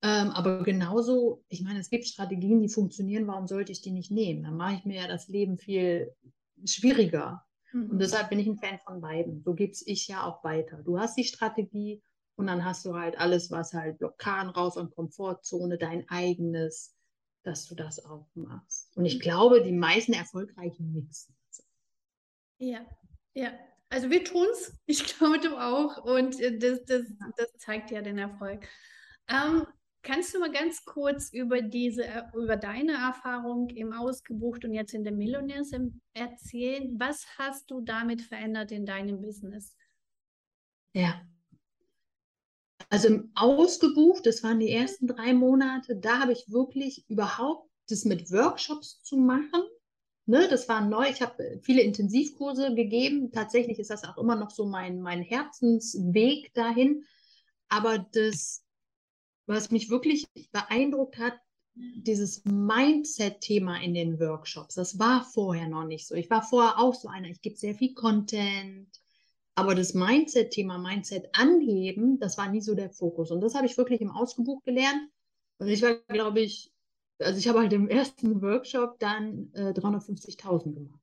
[0.00, 4.10] Ähm, aber genauso, ich meine, es gibt Strategien, die funktionieren, warum sollte ich die nicht
[4.10, 4.42] nehmen?
[4.42, 6.10] Dann mache ich mir ja das Leben viel
[6.64, 7.44] schwieriger.
[7.72, 7.90] Mhm.
[7.90, 9.42] Und deshalb bin ich ein Fan von beiden.
[9.42, 10.82] So gebe ich ja auch weiter.
[10.82, 12.02] Du hast die Strategie
[12.36, 16.96] und dann hast du halt alles, was halt Blockaden raus und Komfortzone, dein eigenes,
[17.42, 18.96] dass du das auch machst.
[18.96, 21.34] Und ich glaube, die meisten erfolgreichen mixen.
[22.58, 22.86] Ja,
[23.34, 23.52] ja.
[23.88, 26.04] Also wir tun es, ich glaube du auch.
[26.04, 27.02] Und äh, das, das,
[27.36, 28.66] das zeigt ja den Erfolg.
[29.28, 29.66] Ähm,
[30.02, 34.94] Kannst du mal ganz kurz über diese, äh, über deine Erfahrung im Ausgebucht und jetzt
[34.94, 35.70] in der Millionärs
[36.12, 36.98] erzählen?
[36.98, 39.76] Was hast du damit verändert in deinem Business?
[40.92, 41.22] Ja.
[42.90, 48.04] Also im Ausgebucht, das waren die ersten drei Monate, da habe ich wirklich überhaupt das
[48.04, 49.62] mit Workshops zu machen.
[50.26, 51.08] Ne, das war neu.
[51.08, 53.32] Ich habe viele Intensivkurse gegeben.
[53.32, 57.04] Tatsächlich ist das auch immer noch so mein, mein Herzensweg dahin.
[57.68, 58.61] Aber das
[59.46, 61.34] was mich wirklich beeindruckt hat,
[61.74, 64.74] dieses Mindset-Thema in den Workshops.
[64.74, 66.14] Das war vorher noch nicht so.
[66.14, 68.88] Ich war vorher auch so einer, ich gebe sehr viel Content,
[69.54, 73.30] aber das Mindset-Thema, Mindset anheben, das war nie so der Fokus.
[73.30, 75.10] Und das habe ich wirklich im Ausgebuch gelernt.
[75.58, 76.72] Und ich war, glaube ich,
[77.18, 81.00] also ich habe halt im ersten Workshop dann äh, 350.000 gemacht.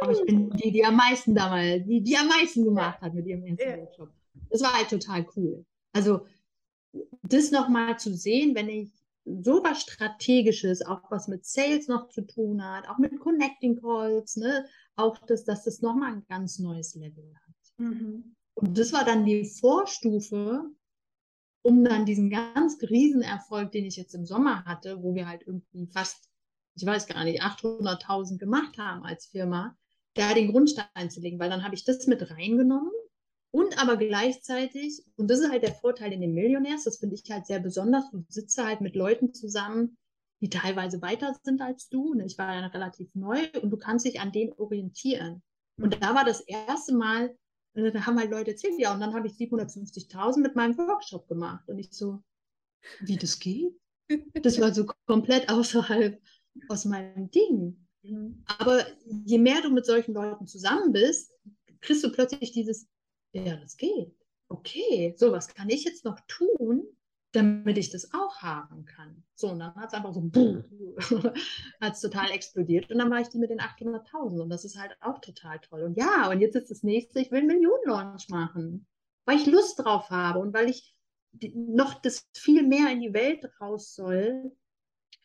[0.00, 3.26] Aber ich bin die, die am meisten damals, die, die am meisten gemacht hat mit
[3.26, 3.78] ihrem ersten ja.
[3.78, 4.10] Workshop.
[4.50, 5.64] Das war halt total cool.
[5.92, 6.26] Also
[7.22, 8.90] das nochmal zu sehen, wenn ich
[9.42, 14.36] so was Strategisches, auch was mit Sales noch zu tun hat, auch mit Connecting Calls,
[14.36, 17.54] ne, auch das, dass das nochmal ein ganz neues Level hat.
[17.78, 18.34] Mhm.
[18.54, 20.64] Und das war dann die Vorstufe,
[21.62, 25.86] um dann diesen ganz Riesenerfolg, den ich jetzt im Sommer hatte, wo wir halt irgendwie
[25.86, 26.28] fast,
[26.74, 29.76] ich weiß gar nicht, 800.000 gemacht haben als Firma,
[30.14, 32.90] da den Grundstein zu legen, weil dann habe ich das mit reingenommen
[33.50, 37.30] und aber gleichzeitig, und das ist halt der Vorteil in den Millionärs, das finde ich
[37.30, 39.96] halt sehr besonders, du sitzt halt mit Leuten zusammen,
[40.40, 42.12] die teilweise weiter sind als du.
[42.12, 45.42] Und ich war ja relativ neu und du kannst dich an denen orientieren.
[45.80, 47.36] Und da war das erste Mal,
[47.74, 51.28] äh, da haben halt Leute erzählt, ja, und dann habe ich 750.000 mit meinem Workshop
[51.28, 51.68] gemacht.
[51.68, 52.22] Und ich so,
[53.00, 53.72] wie das geht?
[54.42, 56.20] Das war so komplett außerhalb
[56.68, 57.86] aus meinem Ding.
[58.02, 58.42] Mhm.
[58.58, 58.86] Aber
[59.24, 61.32] je mehr du mit solchen Leuten zusammen bist,
[61.80, 62.88] kriegst du plötzlich dieses,
[63.32, 64.14] ja, das geht.
[64.48, 66.84] Okay, so was kann ich jetzt noch tun,
[67.32, 69.22] damit ich das auch haben kann.
[69.34, 70.22] So, und dann hat es einfach so,
[71.80, 72.90] hat es total explodiert.
[72.90, 75.82] Und dann war ich die mit den 800.000 und das ist halt auch total toll.
[75.82, 78.86] Und ja, und jetzt ist das nächste, ich will einen Millionen-Launch machen,
[79.26, 80.94] weil ich Lust drauf habe und weil ich
[81.54, 84.50] noch das viel mehr in die Welt raus soll,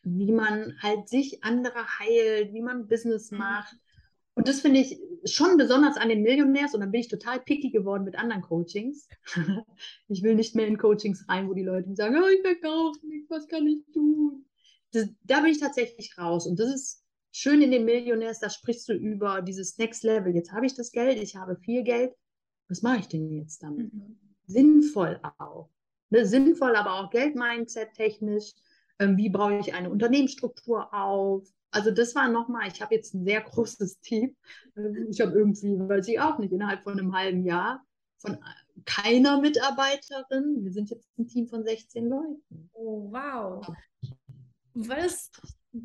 [0.02, 3.38] wie man halt sich andere heilt, wie man Business mhm.
[3.38, 3.76] macht,
[4.34, 7.70] und das finde ich schon besonders an den Millionärs und dann bin ich total picky
[7.70, 9.08] geworden mit anderen Coachings.
[10.08, 13.30] ich will nicht mehr in Coachings rein, wo die Leute sagen, oh, ich verkaufe nichts,
[13.30, 14.44] was kann ich tun?
[14.92, 18.88] Das, da bin ich tatsächlich raus und das ist schön in den Millionärs, da sprichst
[18.88, 20.34] du über dieses Next Level.
[20.34, 22.14] Jetzt habe ich das Geld, ich habe viel Geld.
[22.68, 23.92] Was mache ich denn jetzt damit?
[23.92, 24.18] Mhm.
[24.46, 25.68] Sinnvoll auch.
[26.10, 26.26] Ne?
[26.26, 28.52] Sinnvoll, aber auch Geld-Mindset technisch.
[29.00, 31.48] Ähm, wie baue ich eine Unternehmensstruktur auf?
[31.74, 34.36] Also das war nochmal, ich habe jetzt ein sehr großes Team.
[35.10, 37.84] Ich habe irgendwie, weiß ich auch nicht, innerhalb von einem halben Jahr
[38.18, 38.38] von
[38.84, 40.62] keiner Mitarbeiterin.
[40.62, 42.70] Wir sind jetzt ein Team von 16 Leuten.
[42.74, 43.66] Oh, wow.
[44.74, 45.32] Was?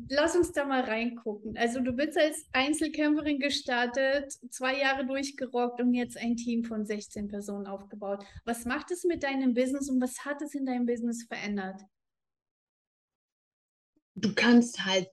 [0.08, 1.56] Lass uns da mal reingucken.
[1.58, 7.26] Also du bist als Einzelkämpferin gestartet, zwei Jahre durchgerockt und jetzt ein Team von 16
[7.26, 8.24] Personen aufgebaut.
[8.44, 11.80] Was macht es mit deinem Business und was hat es in deinem Business verändert?
[14.14, 15.08] Du kannst halt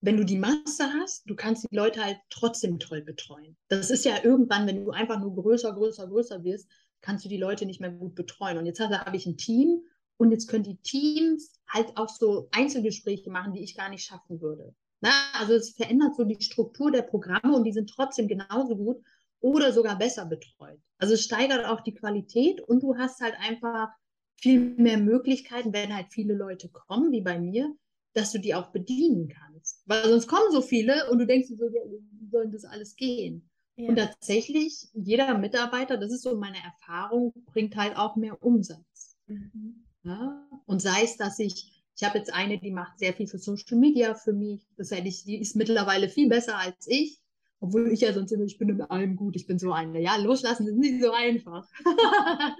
[0.00, 3.56] wenn du die Masse hast, du kannst die Leute halt trotzdem toll betreuen.
[3.68, 6.68] Das ist ja irgendwann, wenn du einfach nur größer, größer, größer wirst,
[7.02, 8.58] kannst du die Leute nicht mehr gut betreuen.
[8.58, 9.82] Und jetzt habe ich ein Team
[10.16, 14.40] und jetzt können die Teams halt auch so Einzelgespräche machen, die ich gar nicht schaffen
[14.40, 14.74] würde.
[15.00, 19.02] Na, also es verändert so die Struktur der Programme und die sind trotzdem genauso gut.
[19.40, 20.78] oder sogar besser betreut.
[20.98, 23.88] Also es steigert auch die Qualität und du hast halt einfach
[24.36, 27.74] viel mehr Möglichkeiten, wenn halt viele Leute kommen, wie bei mir,
[28.12, 29.49] dass du die auch bedienen kannst.
[29.90, 33.50] Weil sonst kommen so viele und du denkst so, ja, wie soll das alles gehen?
[33.74, 33.88] Ja.
[33.88, 39.16] Und tatsächlich, jeder Mitarbeiter, das ist so meine Erfahrung, bringt halt auch mehr Umsatz.
[39.26, 39.84] Mhm.
[40.04, 40.46] Ja?
[40.66, 43.78] Und sei es, dass ich, ich habe jetzt eine, die macht sehr viel für Social
[43.78, 44.60] Media für mich.
[44.76, 47.18] Das ich, die ist mittlerweile viel besser als ich.
[47.62, 50.00] Obwohl ich ja sonst immer, ich bin in allem gut, ich bin so eine.
[50.00, 51.68] Ja, loslassen ist nicht so einfach.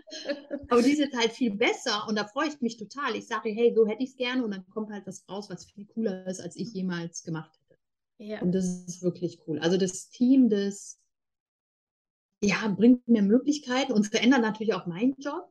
[0.69, 3.17] Aber die ist jetzt halt viel besser und da freue ich mich total.
[3.17, 5.65] Ich sage, hey, so hätte ich es gerne und dann kommt halt was raus, was
[5.65, 7.81] viel cooler ist, als ich jemals gemacht hätte.
[8.19, 8.43] Ja.
[8.43, 9.59] Und das ist wirklich cool.
[9.59, 11.01] Also das Team, das
[12.43, 15.51] ja, bringt mir Möglichkeiten und verändert natürlich auch meinen Job.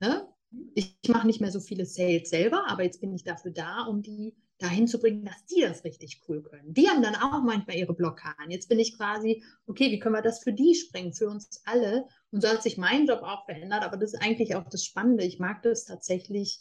[0.00, 0.28] Ne?
[0.74, 4.02] Ich mache nicht mehr so viele Sales selber, aber jetzt bin ich dafür da, um
[4.02, 6.72] die dahin zu bringen, dass die das richtig cool können.
[6.72, 8.50] Die haben dann auch manchmal ihre Blockaden.
[8.50, 12.06] Jetzt bin ich quasi, okay, wie können wir das für die springen, für uns alle?
[12.30, 15.24] Und so hat sich mein Job auch verändert, aber das ist eigentlich auch das Spannende.
[15.24, 16.60] Ich mag das tatsächlich,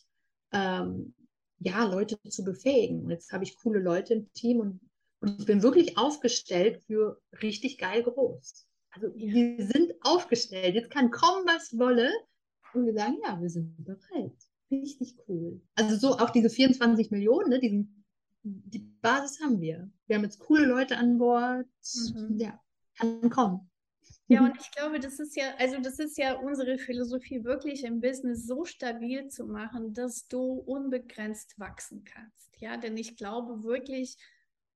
[0.51, 1.13] ähm,
[1.59, 3.03] ja, Leute zu befähigen.
[3.03, 4.81] Und jetzt habe ich coole Leute im Team und,
[5.21, 8.67] und ich bin wirklich aufgestellt für richtig geil groß.
[8.91, 10.75] Also wir sind aufgestellt.
[10.75, 12.11] Jetzt kann kommen, was wolle.
[12.73, 14.35] Und wir sagen, ja, wir sind bereit.
[14.71, 15.61] Richtig cool.
[15.75, 18.05] Also so auch diese 24 Millionen, ne, diesen,
[18.43, 19.91] die Basis haben wir.
[20.07, 21.67] Wir haben jetzt coole Leute an Bord.
[22.13, 22.37] Mhm.
[22.39, 22.59] Ja,
[22.97, 23.69] kann kommen.
[24.27, 28.01] Ja, und ich glaube, das ist ja, also das ist ja unsere Philosophie, wirklich im
[28.01, 32.49] Business so stabil zu machen, dass du unbegrenzt wachsen kannst.
[32.59, 34.17] Ja, denn ich glaube wirklich,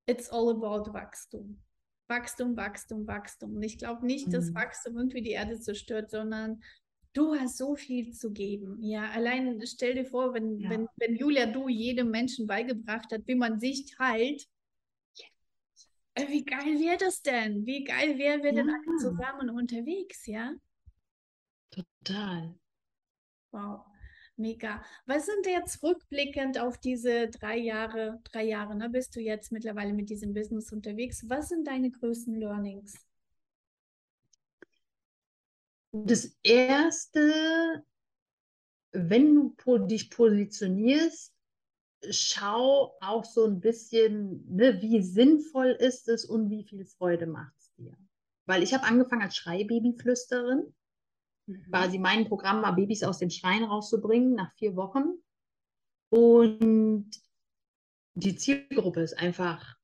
[0.06, 1.62] it's all about Wachstum.
[2.08, 3.56] Wachstum, Wachstum, Wachstum.
[3.56, 4.56] Und ich glaube nicht, dass mhm.
[4.56, 6.62] Wachstum irgendwie die Erde zerstört, sondern
[7.14, 8.82] du hast so viel zu geben.
[8.82, 10.70] Ja, allein stell dir vor, wenn, ja.
[10.70, 14.48] wenn, wenn Julia du jedem Menschen beigebracht hat, wie man sich teilt,
[16.16, 17.66] äh, wie geil wäre das denn?
[17.66, 18.64] Wie geil wären wir ja.
[18.64, 20.54] denn alle zusammen unterwegs, ja?
[21.72, 22.56] Total.
[23.52, 23.86] Wow,
[24.36, 24.84] mega.
[25.06, 29.94] Was sind jetzt rückblickend auf diese drei Jahre, drei Jahre, ne, bist du jetzt mittlerweile
[29.94, 31.28] mit diesem Business unterwegs?
[31.28, 33.09] Was sind deine größten Learnings?
[35.92, 37.84] Das erste,
[38.92, 41.34] wenn du dich positionierst,
[42.12, 47.54] schau auch so ein bisschen, ne, wie sinnvoll ist es und wie viel Freude macht
[47.58, 47.98] es dir.
[48.46, 50.74] Weil ich habe angefangen als Schreibabyflüsterin.
[51.48, 51.64] Mhm.
[51.70, 55.16] Quasi mein Programm war, Babys aus dem Schrein rauszubringen nach vier Wochen.
[56.10, 57.12] Und
[58.16, 59.78] die Zielgruppe ist einfach,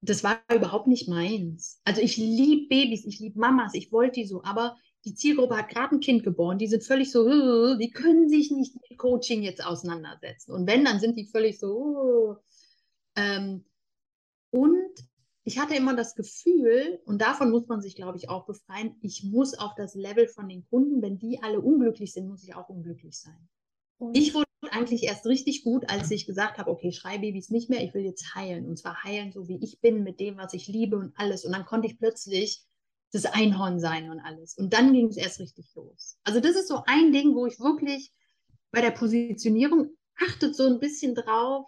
[0.00, 1.80] das war überhaupt nicht meins.
[1.84, 5.68] Also ich liebe Babys, ich liebe Mamas, ich wollte die so, aber die Zielgruppe hat
[5.68, 9.64] gerade ein Kind geboren, die sind völlig so, die können sich nicht mit Coaching jetzt
[9.64, 10.52] auseinandersetzen.
[10.52, 12.36] Und wenn, dann sind die völlig so.
[13.16, 13.64] Ähm,
[14.50, 15.08] und
[15.44, 19.24] ich hatte immer das Gefühl, und davon muss man sich, glaube ich, auch befreien, ich
[19.24, 22.68] muss auf das Level von den Kunden, wenn die alle unglücklich sind, muss ich auch
[22.68, 23.48] unglücklich sein.
[23.98, 24.16] Und?
[24.16, 27.94] Ich wurde eigentlich erst richtig gut, als ich gesagt habe, okay, Schreibabys nicht mehr, ich
[27.94, 28.66] will jetzt heilen.
[28.66, 31.44] Und zwar heilen, so wie ich bin, mit dem, was ich liebe und alles.
[31.44, 32.67] Und dann konnte ich plötzlich
[33.12, 34.56] das Einhorn sein und alles.
[34.56, 36.18] Und dann ging es erst richtig los.
[36.24, 38.12] Also das ist so ein Ding, wo ich wirklich
[38.70, 41.66] bei der Positionierung achtet so ein bisschen drauf,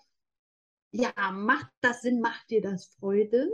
[0.93, 3.49] ja, macht das Sinn, macht dir das Freude?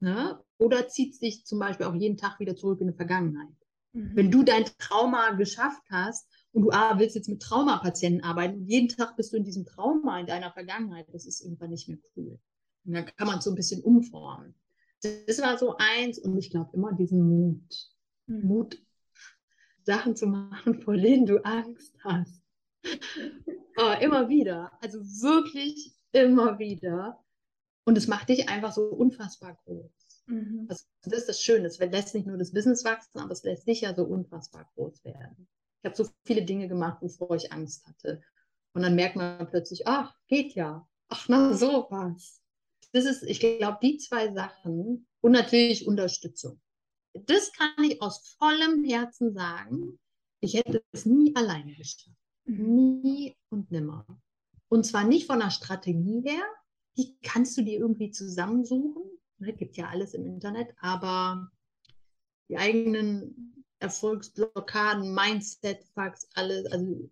[0.00, 0.42] Ne?
[0.58, 3.54] Oder zieht sich zum Beispiel auch jeden Tag wieder zurück in die Vergangenheit?
[3.92, 4.12] Mhm.
[4.14, 8.66] Wenn du dein Trauma geschafft hast und du ah, willst jetzt mit Traumapatienten arbeiten und
[8.66, 11.98] jeden Tag bist du in diesem Trauma in deiner Vergangenheit, das ist irgendwann nicht mehr
[12.16, 12.38] cool.
[12.84, 14.54] Und dann kann man es so ein bisschen umformen
[15.04, 17.90] das war so eins und ich glaube immer diesen Mut.
[18.26, 18.46] Mhm.
[18.46, 18.82] Mut,
[19.82, 22.42] Sachen zu machen, vor denen du Angst hast.
[23.76, 24.72] oh, immer wieder.
[24.80, 27.22] Also wirklich immer wieder.
[27.84, 30.24] Und es macht dich einfach so unfassbar groß.
[30.26, 30.66] Mhm.
[30.68, 31.66] Also, das ist das Schöne.
[31.66, 35.04] Es lässt nicht nur das Business wachsen, aber es lässt dich ja so unfassbar groß
[35.04, 35.48] werden.
[35.82, 38.22] Ich habe so viele Dinge gemacht, bevor ich Angst hatte.
[38.72, 40.88] Und dann merkt man plötzlich, ach, geht ja.
[41.08, 42.40] Ach, na sowas
[42.94, 46.60] das ist, ich glaube, die zwei Sachen und natürlich Unterstützung.
[47.12, 49.98] Das kann ich aus vollem Herzen sagen.
[50.40, 52.16] Ich hätte es nie alleine geschafft.
[52.44, 54.06] Nie und nimmer.
[54.68, 56.44] Und zwar nicht von der Strategie her,
[56.96, 59.02] die kannst du dir irgendwie zusammensuchen.
[59.40, 61.50] Es ne, gibt ja alles im Internet, aber
[62.48, 67.10] die eigenen Erfolgsblockaden, Mindset, Facts, alles, also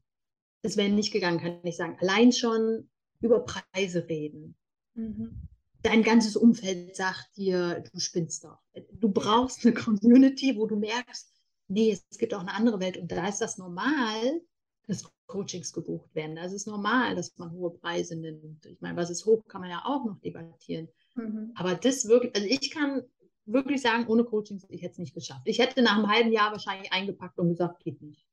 [0.62, 1.96] es wäre nicht gegangen, kann ich sagen.
[2.00, 2.88] Allein schon
[3.20, 4.54] über Preise reden.
[4.94, 5.48] Mhm
[5.82, 8.58] dein ganzes Umfeld sagt dir, du spinnst doch.
[8.92, 11.32] Du brauchst eine Community, wo du merkst,
[11.68, 14.40] nee, es gibt auch eine andere Welt und da ist das normal,
[14.86, 16.36] dass Coachings gebucht werden.
[16.36, 18.66] Das ist normal, dass man hohe Preise nimmt.
[18.66, 20.88] Ich meine, was ist hoch, kann man ja auch noch debattieren.
[21.14, 21.52] Mhm.
[21.54, 23.02] Aber das wirklich, also ich kann
[23.46, 25.42] wirklich sagen, ohne Coachings, ich hätte es nicht geschafft.
[25.46, 28.26] Ich hätte nach einem halben Jahr wahrscheinlich eingepackt und gesagt, geht nicht.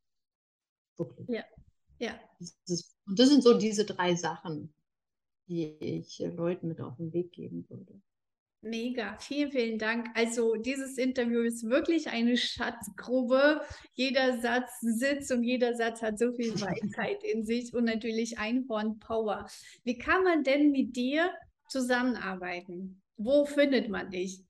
[0.98, 1.28] Wirklich.
[1.30, 1.44] Ja.
[2.00, 2.20] Ja.
[2.68, 4.74] Das und das sind so diese drei Sachen,
[5.50, 8.00] die ich Leuten mit auf den Weg geben würde.
[8.62, 10.10] Mega, vielen, vielen Dank.
[10.16, 13.62] Also dieses Interview ist wirklich eine Schatzgrube.
[13.94, 19.00] Jeder Satz sitzt und jeder Satz hat so viel Weisheit in sich und natürlich Einhorn
[19.00, 19.48] Power.
[19.86, 21.32] Wie kann man denn mit dir
[21.70, 23.02] zusammenarbeiten?
[23.16, 24.44] Wo findet man dich?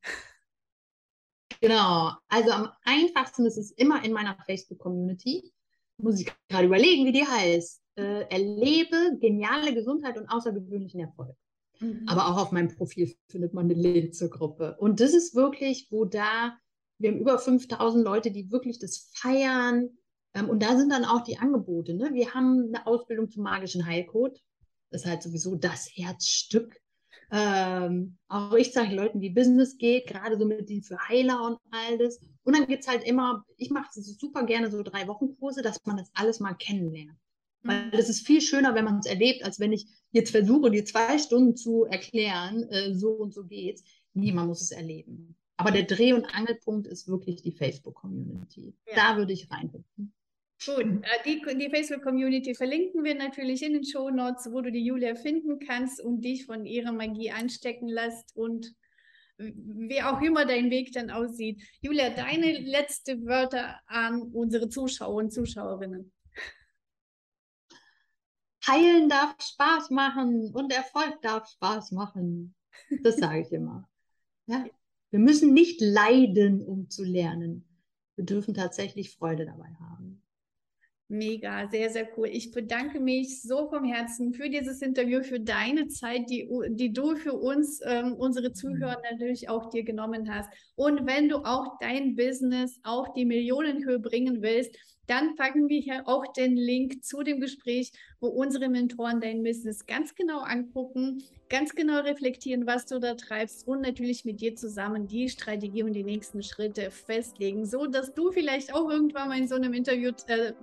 [1.62, 5.52] Genau, also am einfachsten ist es immer in meiner Facebook-Community.
[5.98, 7.82] Muss ich gerade überlegen, wie die heißt.
[8.00, 11.36] Äh, erlebe geniale Gesundheit und außergewöhnlichen Erfolg.
[11.80, 12.06] Mhm.
[12.08, 14.78] Aber auch auf meinem Profil findet man den Link zur Gruppe.
[14.80, 16.58] Und das ist wirklich, wo da,
[16.98, 19.90] wir haben über 5000 Leute, die wirklich das feiern.
[20.34, 21.94] Ähm, und da sind dann auch die Angebote.
[21.94, 22.12] Ne?
[22.14, 24.40] Wir haben eine Ausbildung zum magischen Heilcode.
[24.92, 26.80] Das ist halt sowieso das Herzstück.
[27.32, 31.60] Ähm, auch ich zeige Leuten, wie Business geht, gerade so mit denen für Heiler und
[31.72, 32.20] all das.
[32.44, 35.86] Und dann gibt es halt immer, ich mache super gerne so drei Wochen Kurse, dass
[35.86, 37.20] man das alles mal kennenlernt.
[37.62, 40.86] Weil es ist viel schöner, wenn man es erlebt, als wenn ich jetzt versuche, dir
[40.86, 43.84] zwei Stunden zu erklären, äh, so und so geht's.
[44.14, 45.36] Nee, man muss es erleben.
[45.58, 48.74] Aber der Dreh- und Angelpunkt ist wirklich die Facebook-Community.
[48.88, 48.96] Ja.
[48.96, 50.14] Da würde ich reingucken.
[50.66, 54.84] Gut, äh, die, die Facebook-Community verlinken wir natürlich in den Show Notes, wo du die
[54.84, 58.74] Julia finden kannst und dich von ihrer Magie anstecken lässt und
[59.40, 61.62] wie auch immer dein Weg dann aussieht.
[61.82, 66.12] Julia, deine letzte Wörter an unsere Zuschauer und Zuschauerinnen.
[68.70, 72.56] Heilen darf Spaß machen und Erfolg darf Spaß machen.
[73.04, 73.90] Das sage ich immer.
[74.46, 74.66] Ja?
[75.10, 77.66] Wir müssen nicht leiden, um zu lernen.
[78.16, 80.22] Wir dürfen tatsächlich Freude dabei haben.
[81.12, 82.28] Mega, sehr, sehr cool.
[82.32, 87.16] Ich bedanke mich so vom Herzen für dieses Interview, für deine Zeit, die, die du
[87.16, 90.52] für uns, ähm, unsere Zuhörer natürlich auch dir genommen hast.
[90.76, 96.04] Und wenn du auch dein Business auf die Millionenhöhe bringen willst, dann packen wir hier
[96.08, 101.74] auch den Link zu dem Gespräch, wo unsere Mentoren dein Business ganz genau angucken, ganz
[101.74, 106.04] genau reflektieren, was du da treibst und natürlich mit dir zusammen die Strategie und die
[106.04, 110.54] nächsten Schritte festlegen, so dass du vielleicht auch irgendwann mal in so einem Interview äh,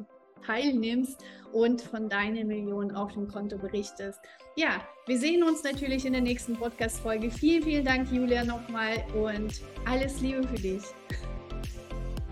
[0.44, 1.22] teilnimmst
[1.52, 4.20] und von deinen Millionen auf dem Konto berichtest.
[4.56, 7.30] Ja, wir sehen uns natürlich in der nächsten Podcast-Folge.
[7.30, 10.82] Vielen, vielen Dank, Julia, nochmal und alles Liebe für dich.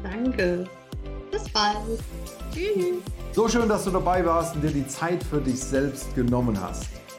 [0.02, 0.68] Danke.
[1.30, 1.76] Bis bald.
[2.52, 3.02] Tschüss.
[3.32, 6.88] So schön, dass du dabei warst und dir die Zeit für dich selbst genommen hast.